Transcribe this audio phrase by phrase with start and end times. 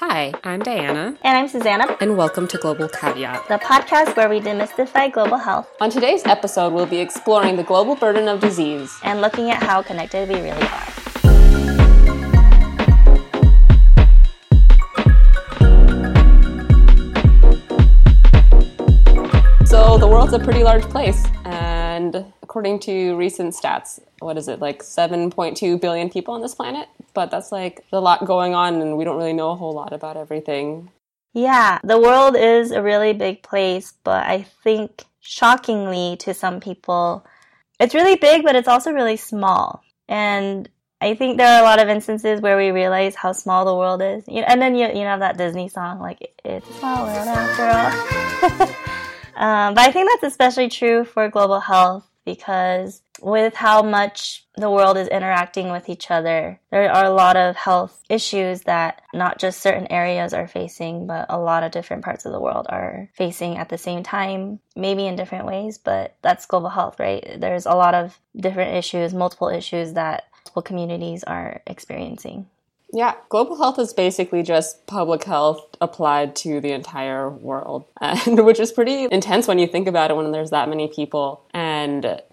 [0.00, 1.16] Hi, I'm Diana.
[1.22, 1.96] And I'm Susanna.
[2.02, 5.70] And welcome to Global Caveat, the podcast where we demystify global health.
[5.80, 9.80] On today's episode, we'll be exploring the global burden of disease and looking at how
[9.80, 10.86] connected we really are.
[19.64, 24.60] So, the world's a pretty large place, and according to recent stats, what is it,
[24.60, 26.86] like 7.2 billion people on this planet?
[27.16, 29.94] But that's like a lot going on, and we don't really know a whole lot
[29.94, 30.90] about everything.
[31.32, 37.26] Yeah, the world is a really big place, but I think shockingly to some people,
[37.80, 39.82] it's really big, but it's also really small.
[40.08, 40.68] And
[41.00, 44.02] I think there are a lot of instances where we realize how small the world
[44.02, 44.24] is.
[44.28, 47.28] You know, and then you, you know that Disney song, like, it's a small world
[47.28, 48.68] after all.
[49.42, 54.70] um, but I think that's especially true for global health because with how much the
[54.70, 59.38] world is interacting with each other, there are a lot of health issues that not
[59.38, 63.08] just certain areas are facing, but a lot of different parts of the world are
[63.14, 67.38] facing at the same time, maybe in different ways, but that's global health, right?
[67.38, 72.46] There's a lot of different issues, multiple issues that multiple communities are experiencing.
[72.92, 78.60] Yeah, global health is basically just public health applied to the entire world, and which
[78.60, 81.42] is pretty intense when you think about it when there's that many people.
[81.52, 81.65] And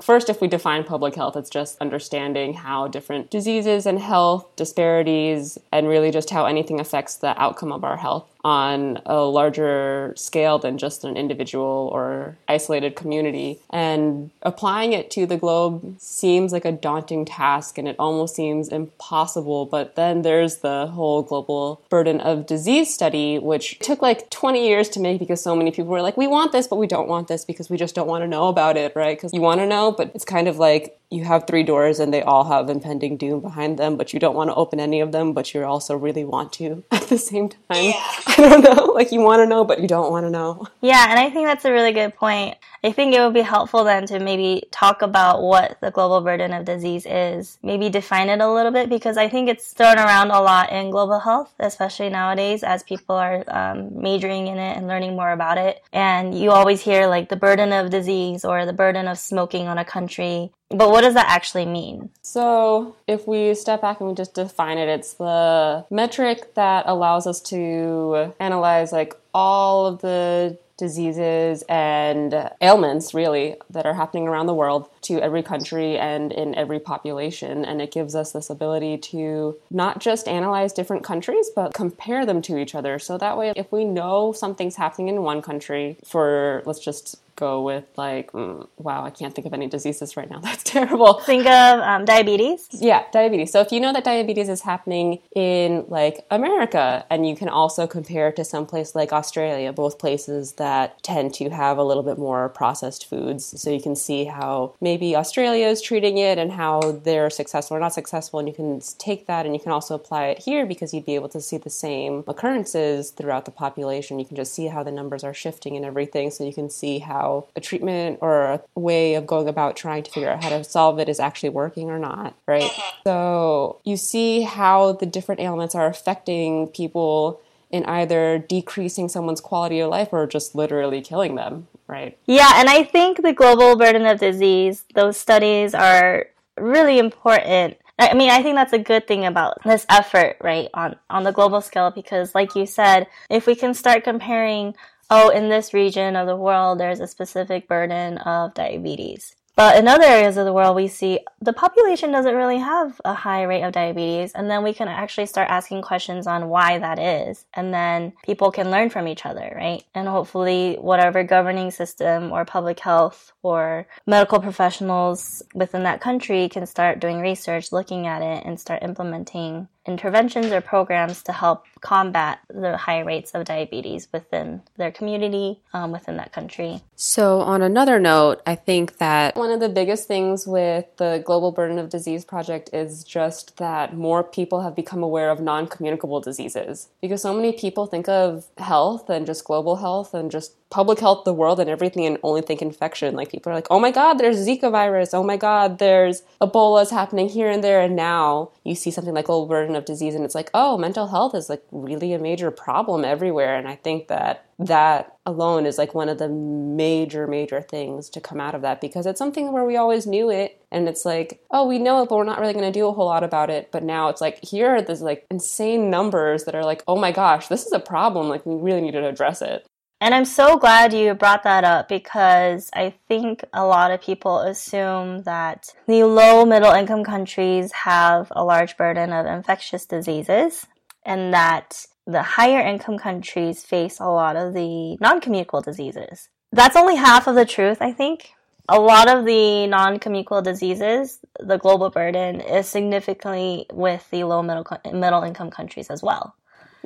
[0.02, 5.58] first, if we define public health, it's just understanding how different diseases and health disparities,
[5.72, 10.60] and really just how anything affects the outcome of our health on a larger scale
[10.60, 13.60] than just an individual or isolated community.
[13.70, 18.68] And applying it to the globe seems like a daunting task and it almost seems
[18.68, 19.66] impossible.
[19.66, 24.90] But then there's the whole global burden of disease study, which took like 20 years
[24.90, 27.28] to make because so many people were like, we want this, but we don't want
[27.28, 29.18] this because we just don't want to know about it, right?
[29.18, 32.14] Because you want to know, but it's kind of like you have three doors and
[32.14, 35.12] they all have impending doom behind them, but you don't want to open any of
[35.12, 37.60] them, but you also really want to at the same time.
[37.70, 38.12] Yeah.
[38.28, 38.86] I don't know.
[38.94, 40.68] Like you want to know, but you don't want to know.
[40.82, 42.58] Yeah, and I think that's a really good point.
[42.86, 46.52] I think it would be helpful then to maybe talk about what the global burden
[46.52, 50.32] of disease is, maybe define it a little bit because I think it's thrown around
[50.32, 54.88] a lot in global health, especially nowadays as people are um, majoring in it and
[54.88, 55.82] learning more about it.
[55.94, 59.78] And you always hear like the burden of disease or the burden of smoking on
[59.78, 60.52] a country.
[60.74, 62.10] But what does that actually mean?
[62.22, 67.28] So, if we step back and we just define it, it's the metric that allows
[67.28, 74.48] us to analyze like all of the diseases and ailments really that are happening around
[74.48, 78.98] the world to every country and in every population and it gives us this ability
[78.98, 83.54] to not just analyze different countries but compare them to each other so that way
[83.56, 88.68] if we know something's happening in one country for let's just go with like mm,
[88.78, 90.40] wow i can't think of any diseases right now.
[90.48, 91.14] That's terrible.
[91.22, 92.68] Think of um, diabetes.
[92.72, 93.52] Yeah diabetes.
[93.52, 97.88] So if you know that diabetes is happening in like america and you can also
[97.88, 102.18] compare to some place like australia both places that tend to have a little bit
[102.18, 103.62] more processed foods.
[103.62, 107.80] So you can see how maybe australia is treating it and how they're successful or
[107.80, 110.94] not successful and you can take that and you can also apply it here because
[110.94, 114.20] you'd be able to see the same occurrences throughout the population.
[114.20, 117.00] You can just see how the numbers are shifting and everything so you can see
[117.00, 120.50] how how a treatment or a way of going about trying to figure out how
[120.50, 122.64] to solve it is actually working or not, right?
[122.64, 123.02] Mm-hmm.
[123.06, 127.42] So you see how the different ailments are affecting people
[127.72, 132.18] in either decreasing someone's quality of life or just literally killing them, right?
[132.28, 138.16] Yeah, and I think the global burden of disease, those studies are really important I
[138.16, 141.62] mean, I think that's a good thing about this effort, right, on, on the global
[141.62, 144.74] scale, because like you said, if we can start comparing
[145.10, 149.36] oh, in this region of the world, there's a specific burden of diabetes.
[149.56, 153.14] But in other areas of the world, we see the population doesn't really have a
[153.14, 154.32] high rate of diabetes.
[154.34, 157.46] And then we can actually start asking questions on why that is.
[157.54, 159.84] And then people can learn from each other, right?
[159.94, 166.66] And hopefully, whatever governing system or public health or medical professionals within that country can
[166.66, 172.40] start doing research, looking at it, and start implementing interventions or programs to help combat
[172.50, 176.82] the high rates of diabetes within their community, um, within that country.
[176.96, 181.52] So, on another note, I think that one of the biggest things with the Global
[181.52, 186.22] Burden of Disease Project is just that more people have become aware of non communicable
[186.22, 186.90] diseases.
[187.02, 191.24] Because so many people think of health and just global health and just public health,
[191.24, 193.16] the world, and everything, and only think infection.
[193.16, 195.14] Like people are like, oh my God, there's Zika virus.
[195.14, 197.82] Oh my God, there's Ebola is happening here and there.
[197.82, 201.08] And now you see something like global burden of disease, and it's like, oh, mental
[201.08, 203.56] health is like really a major problem everywhere.
[203.56, 208.22] And I think that that alone is like one of the major major things to
[208.22, 211.42] come out of that because it's something where we always knew it and it's like
[211.52, 213.50] oh we know it but we're not really going to do a whole lot about
[213.50, 216.96] it but now it's like here are these like insane numbers that are like oh
[216.96, 219.66] my gosh this is a problem like we really need to address it
[220.04, 224.40] and I'm so glad you brought that up because I think a lot of people
[224.40, 230.68] assume that the low middle income countries have a large burden of infectious diseases
[231.06, 236.28] and that the higher income countries face a lot of the non communicable diseases.
[236.52, 238.34] That's only half of the truth, I think.
[238.68, 244.44] A lot of the non communicable diseases, the global burden is significantly with the low
[244.44, 246.36] middle, middle income countries as well.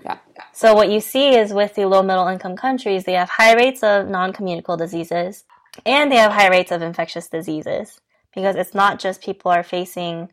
[0.07, 0.17] Yeah.
[0.53, 3.83] So what you see is with the low middle income countries, they have high rates
[3.83, 5.43] of non-communicable diseases
[5.85, 7.99] and they have high rates of infectious diseases
[8.33, 10.29] because it's not just people are facing,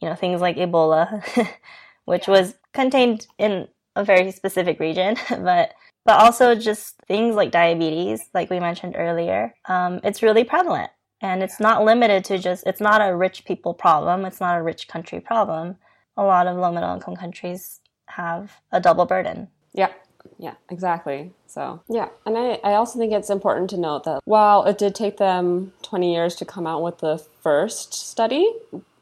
[0.00, 1.22] you know, things like Ebola,
[2.06, 2.32] which yeah.
[2.32, 5.74] was contained in a very specific region, but
[6.06, 9.54] but also just things like diabetes, like we mentioned earlier.
[9.66, 10.90] Um, it's really prevalent,
[11.20, 12.66] and it's not limited to just.
[12.66, 14.24] It's not a rich people problem.
[14.24, 15.76] It's not a rich country problem.
[16.16, 19.48] A lot of low middle income countries have a double burden.
[19.72, 19.92] Yeah.
[20.38, 21.32] Yeah, exactly.
[21.46, 22.08] So, yeah.
[22.26, 25.72] And I, I also think it's important to note that while it did take them
[25.82, 28.50] 20 years to come out with the first study,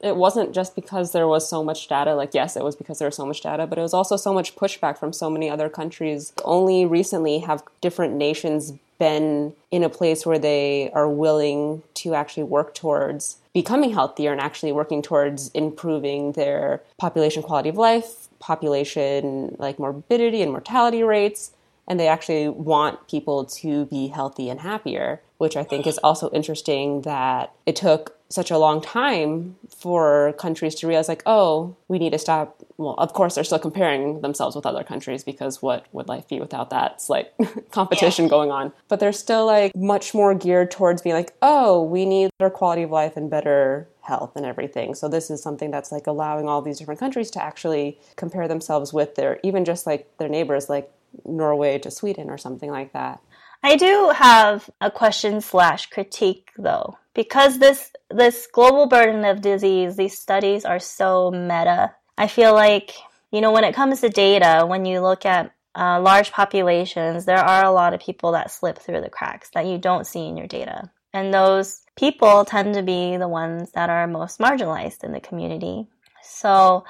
[0.00, 2.14] it wasn't just because there was so much data.
[2.14, 4.32] Like, yes, it was because there was so much data, but it was also so
[4.32, 6.32] much pushback from so many other countries.
[6.44, 12.42] Only recently have different nations been in a place where they are willing to actually
[12.42, 19.56] work towards becoming healthier and actually working towards improving their population quality of life, population
[19.58, 21.52] like morbidity and mortality rates
[21.86, 26.30] and they actually want people to be healthy and happier which i think is also
[26.30, 31.98] interesting that it took such a long time for countries to realize like oh we
[31.98, 35.86] need to stop well of course they're still comparing themselves with other countries because what
[35.92, 37.32] would life be without that it's like
[37.70, 38.30] competition yeah.
[38.30, 42.30] going on but they're still like much more geared towards being like oh we need
[42.38, 44.94] better quality of life and better health and everything.
[44.94, 48.92] So this is something that's like allowing all these different countries to actually compare themselves
[48.92, 50.90] with their even just like their neighbors like
[51.24, 53.20] Norway to Sweden or something like that.
[53.62, 59.96] I do have a question slash critique though, because this this global burden of disease,
[59.96, 61.94] these studies are so meta.
[62.16, 62.94] I feel like
[63.32, 67.38] you know when it comes to data, when you look at uh, large populations, there
[67.38, 70.36] are a lot of people that slip through the cracks that you don't see in
[70.36, 70.90] your data.
[71.12, 75.86] And those people tend to be the ones that are most marginalized in the community.
[76.22, 76.84] So,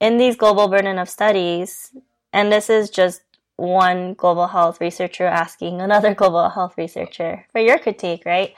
[0.00, 1.94] in these global burden of studies,
[2.32, 3.22] and this is just
[3.56, 8.54] one global health researcher asking another global health researcher for your critique, right?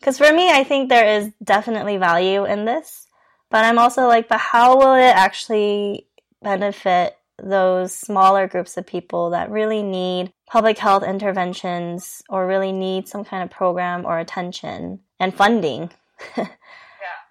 [0.00, 3.06] Because for me, I think there is definitely value in this,
[3.50, 6.06] but I'm also like, but how will it actually
[6.42, 13.08] benefit those smaller groups of people that really need public health interventions or really need
[13.08, 15.90] some kind of program or attention and funding.
[16.36, 16.46] yeah.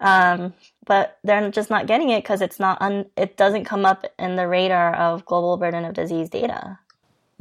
[0.00, 0.54] um,
[0.86, 4.36] but they're just not getting it because it's not un- it doesn't come up in
[4.36, 6.78] the radar of global burden of disease data.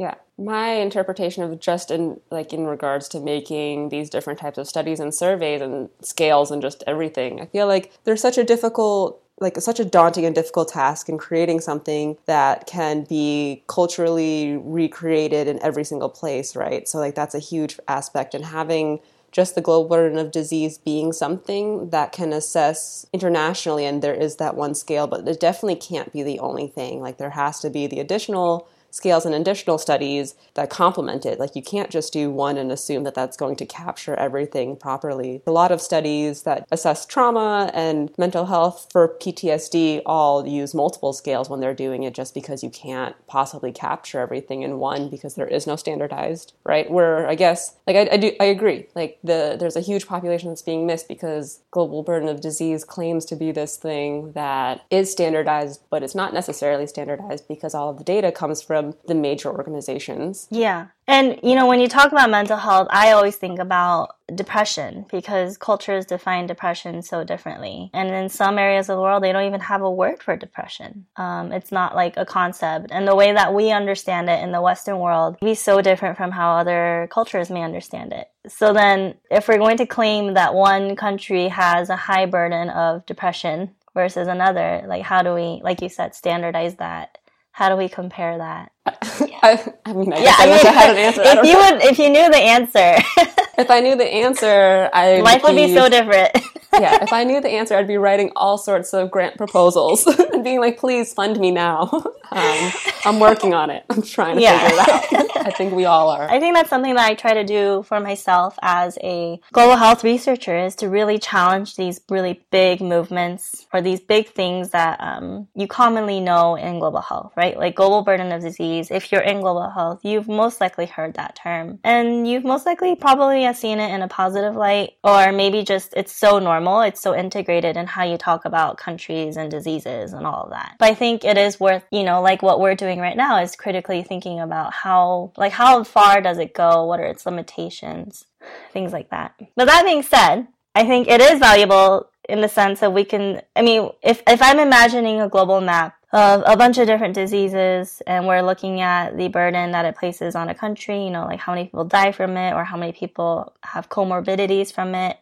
[0.02, 4.68] Yeah, my interpretation of just in like in regards to making these different types of
[4.68, 9.22] studies and surveys and scales and just everything, I feel like there's such a difficult
[9.40, 15.48] like such a daunting and difficult task in creating something that can be culturally recreated
[15.48, 16.88] in every single place, right?
[16.90, 19.02] So like that's a huge aspect and having
[19.32, 24.38] just the global burden of disease being something that can assess internationally and there is
[24.38, 27.70] that one scale but it definitely can't be the only thing like there has to
[27.70, 31.40] be the additional scales and additional studies that complement it.
[31.40, 35.42] Like you can't just do one and assume that that's going to capture everything properly.
[35.48, 41.14] A lot of studies that assess trauma and mental health for PTSD all use multiple
[41.14, 45.36] scales when they're doing it just because you can't possibly capture everything in one because
[45.36, 46.92] there is no standardized, right?
[46.92, 48.88] Where I guess like I, I do I agree.
[48.96, 53.26] Like the there's a huge population that's being missed because global burden of disease claims
[53.26, 57.98] to be this thing that is standardized, but it's not necessarily standardized because all of
[57.98, 60.48] the data comes from the major organizations.
[60.50, 60.88] Yeah.
[61.08, 65.58] And, you know, when you talk about mental health, I always think about depression because
[65.58, 67.90] cultures define depression so differently.
[67.94, 71.06] And in some areas of the world, they don't even have a word for depression.
[71.18, 72.92] Um, it's not like a concept.
[72.92, 76.32] And the way that we understand it in the Western world be so different from
[76.32, 78.30] how other cultures may understand it.
[78.48, 83.06] So then, if we're going to claim that one country has a high burden of
[83.06, 87.18] depression versus another, like how do we, like you said, standardize that?
[87.52, 88.72] How do we compare that?
[88.86, 91.22] I, I, mean, I yeah, I, I wish I had an answer.
[91.24, 92.96] If you would, if you knew the answer,
[93.58, 96.32] if I knew the answer, I life would be, be so different.
[96.74, 100.44] yeah, if I knew the answer, I'd be writing all sorts of grant proposals and
[100.44, 101.90] being like, "Please fund me now."
[102.32, 102.72] Um,
[103.04, 103.84] I'm working on it.
[103.90, 104.70] I'm trying to yeah.
[104.70, 105.31] figure it out.
[105.46, 106.30] I think we all are.
[106.30, 110.04] I think that's something that I try to do for myself as a global health
[110.04, 115.48] researcher is to really challenge these really big movements or these big things that um,
[115.56, 117.58] you commonly know in global health, right?
[117.58, 118.92] Like global burden of disease.
[118.92, 122.96] If you're in global health, you've most likely heard that term, and you've most likely
[122.96, 127.02] probably have seen it in a positive light, or maybe just it's so normal, it's
[127.02, 130.76] so integrated in how you talk about countries and diseases and all of that.
[130.80, 133.56] But I think it is worth, you know, like what we're doing right now is
[133.56, 136.86] critically thinking about how, like, how far does it go?
[136.86, 138.26] What are its limitations?
[138.72, 139.36] Things like that.
[139.56, 143.42] But that being said, I think it is valuable in the sense that we can,
[143.56, 148.02] I mean, if, if I'm imagining a global map of a bunch of different diseases
[148.06, 151.40] and we're looking at the burden that it places on a country, you know, like
[151.40, 155.18] how many people die from it or how many people have comorbidities from it,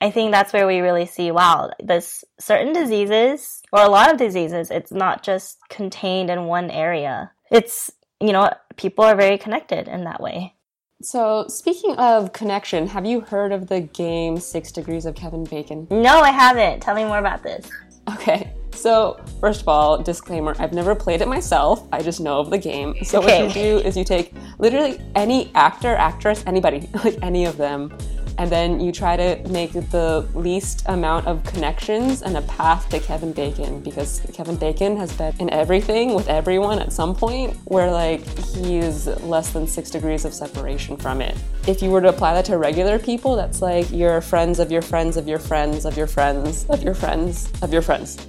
[0.00, 4.18] I think that's where we really see wow, this certain diseases or a lot of
[4.18, 7.32] diseases, it's not just contained in one area.
[7.50, 7.90] It's,
[8.20, 10.54] you know, people are very connected in that way.
[11.02, 15.86] So, speaking of connection, have you heard of the game Six Degrees of Kevin Bacon?
[15.90, 16.80] No, I haven't.
[16.80, 17.68] Tell me more about this.
[18.12, 18.52] Okay.
[18.72, 21.86] So, first of all, disclaimer I've never played it myself.
[21.92, 22.94] I just know of the game.
[23.04, 23.46] So, okay.
[23.46, 27.96] what you do is you take literally any actor, actress, anybody, like any of them,
[28.38, 32.98] and then you try to make the least amount of connections and a path to
[33.00, 37.90] Kevin Bacon because Kevin Bacon has been in everything with everyone at some point where
[37.90, 41.36] like he's less than six degrees of separation from it.
[41.66, 44.82] If you were to apply that to regular people, that's like your friends of your
[44.82, 48.26] friends of your friends of your friends of your friends of your friends.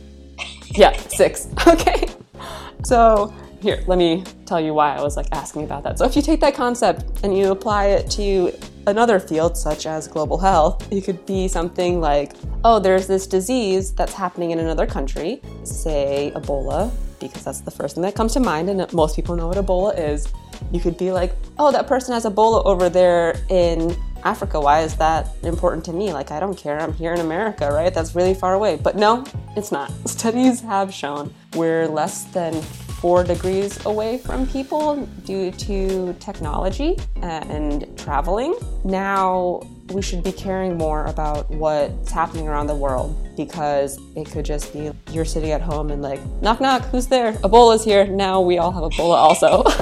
[0.72, 1.48] Yeah, six.
[1.68, 2.10] Okay.
[2.84, 5.98] So here, let me tell you why I was like asking about that.
[5.98, 8.54] So if you take that concept and you apply it to
[8.88, 13.92] another field such as global health, it could be something like, oh, there's this disease
[13.92, 18.40] that's happening in another country, say Ebola, because that's the first thing that comes to
[18.40, 20.32] mind and most people know what Ebola is.
[20.72, 24.60] You could be like, oh, that person has Ebola over there in Africa.
[24.60, 26.14] Why is that important to me?
[26.14, 26.80] Like, I don't care.
[26.80, 27.94] I'm here in America, right?
[27.94, 28.78] That's really far away.
[28.78, 29.26] But no,
[29.56, 29.92] it's not.
[30.06, 32.64] Studies have shown we're less than
[33.06, 38.56] four degrees away from people due to technology uh, and traveling.
[38.84, 44.44] Now we should be caring more about what's happening around the world because it could
[44.44, 47.34] just be you're sitting at home and like knock knock who's there?
[47.44, 48.08] Ebola's here.
[48.08, 49.64] Now we all have ebola also.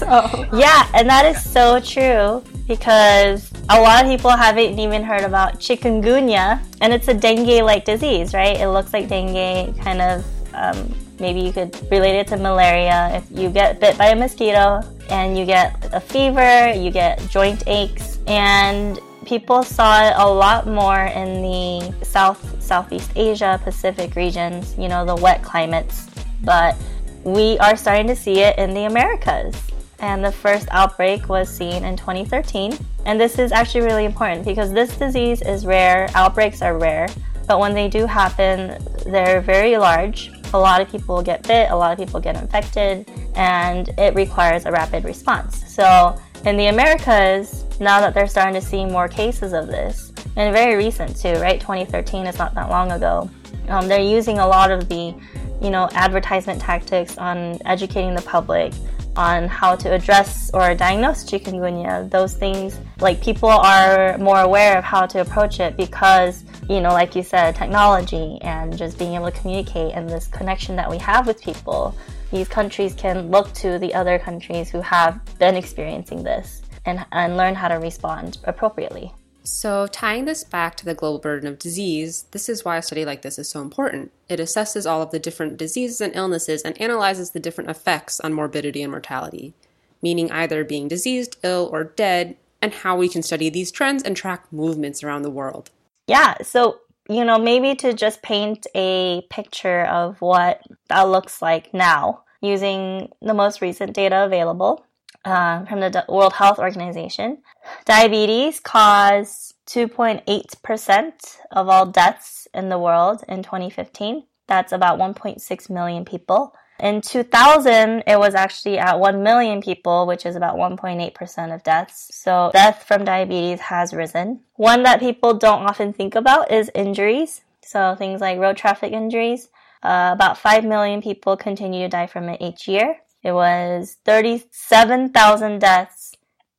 [0.00, 5.24] So yeah and that is so true because a lot of people haven't even heard
[5.24, 8.56] about chikungunya and it's a dengue like disease right?
[8.58, 13.10] It looks like dengue kind of um, Maybe you could relate it to malaria.
[13.12, 14.80] If you get bit by a mosquito
[15.10, 20.66] and you get a fever, you get joint aches, and people saw it a lot
[20.66, 26.08] more in the South, Southeast Asia, Pacific regions, you know, the wet climates.
[26.42, 26.74] But
[27.22, 29.54] we are starting to see it in the Americas.
[29.98, 32.78] And the first outbreak was seen in 2013.
[33.04, 37.08] And this is actually really important because this disease is rare, outbreaks are rare,
[37.46, 41.76] but when they do happen, they're very large a lot of people get bit, a
[41.76, 45.62] lot of people get infected, and it requires a rapid response.
[45.72, 50.54] So, in the Americas, now that they're starting to see more cases of this, and
[50.54, 51.60] very recent too, right?
[51.60, 53.28] 2013 is not that long ago.
[53.68, 55.14] Um, they're using a lot of the,
[55.60, 58.72] you know, advertisement tactics on educating the public
[59.16, 62.08] on how to address or diagnose chikungunya.
[62.10, 66.92] Those things, like people are more aware of how to approach it because you know,
[66.92, 70.98] like you said, technology and just being able to communicate and this connection that we
[70.98, 71.96] have with people,
[72.30, 77.36] these countries can look to the other countries who have been experiencing this and, and
[77.36, 79.12] learn how to respond appropriately.
[79.42, 83.04] So, tying this back to the global burden of disease, this is why a study
[83.04, 84.12] like this is so important.
[84.28, 88.32] It assesses all of the different diseases and illnesses and analyzes the different effects on
[88.32, 89.54] morbidity and mortality,
[90.00, 94.16] meaning either being diseased, ill, or dead, and how we can study these trends and
[94.16, 95.70] track movements around the world
[96.10, 101.72] yeah, so you know, maybe to just paint a picture of what that looks like
[101.72, 104.84] now using the most recent data available
[105.24, 107.38] uh, from the World Health Organization.
[107.84, 111.12] Diabetes caused 2.8%
[111.52, 114.24] of all deaths in the world in 2015.
[114.48, 116.54] That's about 1.6 million people.
[116.80, 122.10] In 2000, it was actually at 1 million people, which is about 1.8% of deaths.
[122.14, 124.40] So death from diabetes has risen.
[124.56, 127.42] One that people don't often think about is injuries.
[127.62, 129.48] So things like road traffic injuries.
[129.82, 132.96] Uh, about 5 million people continue to die from it each year.
[133.22, 136.14] It was 37,000 deaths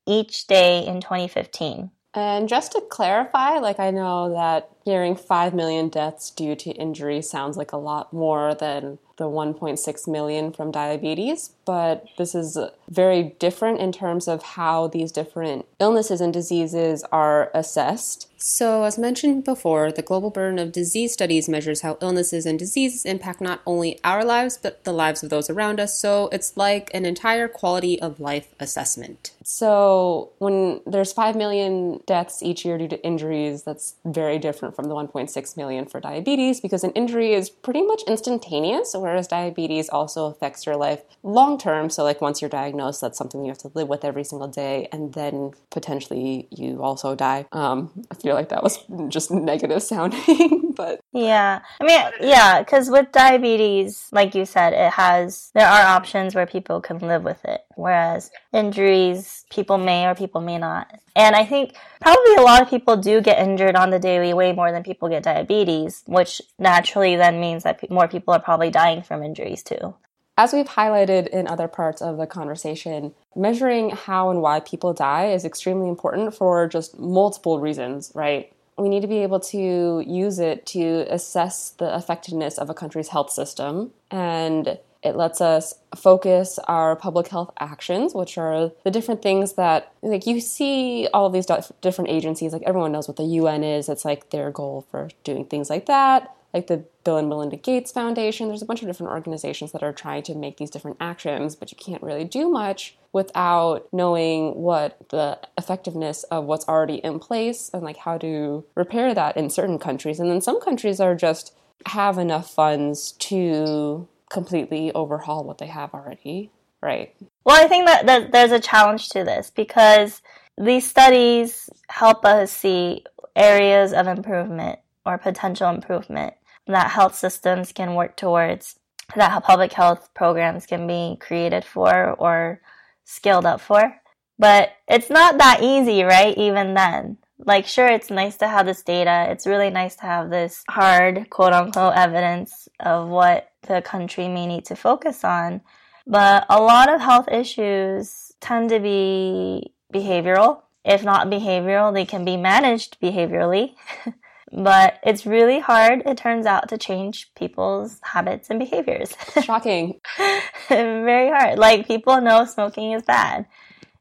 [0.08, 1.92] each day in 2015.
[2.14, 7.22] And just to clarify, like I know that hearing 5 million deaths due to injury
[7.22, 12.58] sounds like a lot more than the 1.6 million from diabetes, but this is
[12.92, 18.28] very different in terms of how these different illnesses and diseases are assessed.
[18.44, 23.06] So, as mentioned before, the Global Burden of Disease Studies measures how illnesses and diseases
[23.06, 26.00] impact not only our lives, but the lives of those around us.
[26.00, 29.32] So, it's like an entire quality of life assessment.
[29.44, 34.86] So, when there's 5 million deaths each year due to injuries, that's very different from
[34.86, 40.26] the 1.6 million for diabetes because an injury is pretty much instantaneous, whereas diabetes also
[40.26, 41.92] affects your life long term.
[41.92, 44.88] So, like once you're diagnosed, that's something you have to live with every single day,
[44.92, 47.46] and then potentially you also die.
[47.52, 52.90] Um, I feel like that was just negative sounding, but yeah, I mean, yeah, because
[52.90, 57.44] with diabetes, like you said, it has there are options where people can live with
[57.46, 61.00] it, whereas injuries people may or people may not.
[61.16, 64.54] And I think probably a lot of people do get injured on the daily way
[64.54, 69.02] more than people get diabetes, which naturally then means that more people are probably dying
[69.02, 69.94] from injuries too.
[70.42, 75.28] As we've highlighted in other parts of the conversation, measuring how and why people die
[75.28, 78.52] is extremely important for just multiple reasons, right?
[78.76, 83.10] We need to be able to use it to assess the effectiveness of a country's
[83.10, 89.22] health system and it lets us focus our public health actions, which are the different
[89.22, 91.46] things that, like, you see all of these
[91.82, 93.90] different agencies, like, everyone knows what the UN is.
[93.90, 97.92] It's like their goal for doing things like that like the Bill and Melinda Gates
[97.92, 98.48] Foundation.
[98.48, 101.72] There's a bunch of different organizations that are trying to make these different actions, but
[101.72, 107.70] you can't really do much without knowing what the effectiveness of what's already in place
[107.74, 110.20] and like how to repair that in certain countries.
[110.20, 111.56] And then some countries are just
[111.88, 117.14] have enough funds to completely overhaul what they have already, right?
[117.44, 120.22] Well, I think that, there's a challenge to this because
[120.58, 123.04] these studies help us see
[123.36, 126.34] areas of improvement or potential improvement
[126.68, 128.80] that health systems can work towards,
[129.16, 132.62] that public health programs can be created for or
[133.04, 133.96] scaled up for.
[134.40, 136.36] But it's not that easy, right?
[136.38, 137.18] Even then.
[137.38, 139.28] Like, sure, it's nice to have this data.
[139.30, 144.46] It's really nice to have this hard, quote unquote, evidence of what the country may
[144.46, 145.62] need to focus on.
[146.08, 150.62] But a lot of health issues tend to be behavioral.
[150.84, 153.76] If not behavioral, they can be managed behaviorally.
[154.52, 159.16] but it's really hard, it turns out, to change people's habits and behaviors.
[159.44, 160.00] Shocking.
[160.70, 161.58] Very hard.
[161.58, 163.46] Like, people know smoking is bad.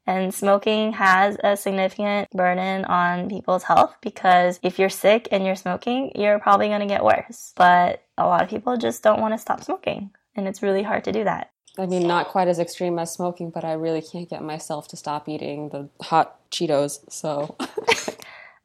[0.07, 5.55] And smoking has a significant burden on people's health because if you're sick and you're
[5.55, 7.53] smoking, you're probably going to get worse.
[7.55, 10.11] But a lot of people just don't want to stop smoking.
[10.35, 11.51] And it's really hard to do that.
[11.77, 14.97] I mean, not quite as extreme as smoking, but I really can't get myself to
[14.97, 16.99] stop eating the hot Cheetos.
[17.09, 17.55] So,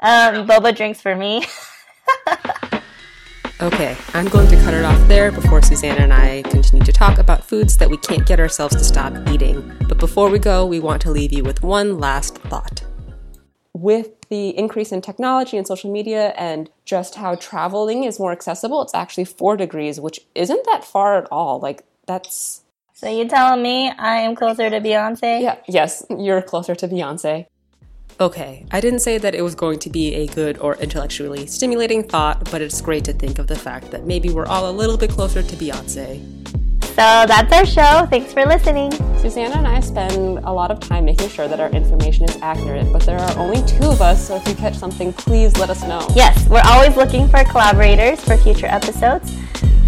[0.01, 1.45] um, boba drinks for me.
[3.61, 7.19] Okay, I'm going to cut it off there before Susanna and I continue to talk
[7.19, 9.73] about foods that we can't get ourselves to stop eating.
[9.89, 12.83] But before we go, we want to leave you with one last thought.
[13.73, 18.83] With the increase in technology and social media and just how traveling is more accessible,
[18.83, 21.61] it's actually four degrees, which isn't that far at all.
[21.61, 22.63] Like, that's.
[22.95, 25.43] So you telling me I am closer to Beyonce?
[25.43, 27.47] Yeah, yes, you're closer to Beyonce.
[28.19, 32.03] Okay, I didn't say that it was going to be a good or intellectually stimulating
[32.03, 34.97] thought, but it's great to think of the fact that maybe we're all a little
[34.97, 36.25] bit closer to Beyonce.
[36.81, 38.07] So that's our show.
[38.07, 38.91] Thanks for listening.
[39.19, 42.91] Susanna and I spend a lot of time making sure that our information is accurate,
[42.91, 45.83] but there are only two of us, so if you catch something, please let us
[45.83, 46.09] know.
[46.15, 49.37] Yes, we're always looking for collaborators for future episodes.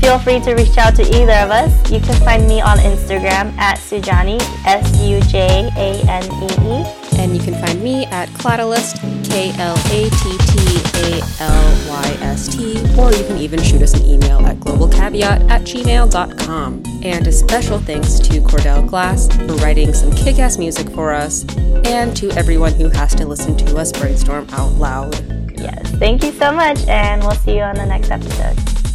[0.02, 1.90] Feel free to reach out to either of us.
[1.90, 6.97] You can find me on Instagram at Sujanee, S U J A N E E.
[7.18, 10.58] And you can find me at Klattalyst, K L A T T
[11.02, 15.50] A L Y S T, or you can even shoot us an email at globalcaveat
[15.50, 16.82] at gmail.com.
[17.02, 21.44] And a special thanks to Cordell Glass for writing some kick ass music for us,
[21.84, 25.14] and to everyone who has to listen to us brainstorm out loud.
[25.58, 28.87] Yes, thank you so much, and we'll see you on the next episode.